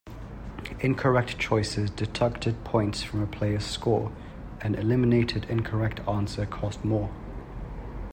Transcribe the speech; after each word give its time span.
Incorrect 0.79 1.37
choices 1.37 1.91
deducted 1.91 2.63
points 2.63 3.03
from 3.03 3.21
a 3.21 3.27
player's 3.27 3.65
score; 3.65 4.11
an 4.61 4.73
eliminated 4.73 5.43
incorrect 5.47 5.99
answer 6.07 6.47
cost 6.47 6.83
more. 6.83 7.11